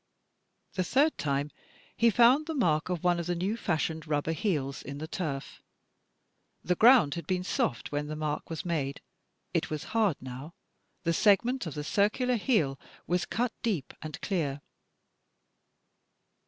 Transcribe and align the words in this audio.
The 0.73 0.83
third 0.83 1.15
time 1.19 1.51
he 1.95 2.09
fotmd 2.11 2.47
the 2.47 2.55
mark 2.55 2.89
of 2.89 3.03
one 3.03 3.19
of 3.19 3.27
the 3.27 3.35
new 3.35 3.55
fashioned 3.55 4.07
rubber 4.07 4.31
heels 4.31 4.81
in 4.81 4.97
the 4.97 5.07
turf. 5.07 5.61
The 6.63 6.73
ground 6.73 7.13
had 7.13 7.27
been 7.27 7.43
soft 7.43 7.91
when 7.91 8.07
the 8.07 8.15
mark 8.15 8.49
was 8.49 8.65
made— 8.65 9.01
it 9.53 9.69
was 9.69 9.83
hard 9.93 10.17
now. 10.19 10.55
The 11.03 11.13
segment 11.13 11.67
of 11.67 11.75
the 11.75 11.83
circular 11.83 12.37
heel 12.37 12.79
was 13.05 13.27
cut 13.27 13.53
deep 13.61 13.93
and 14.01 14.19
clear. 14.21 14.61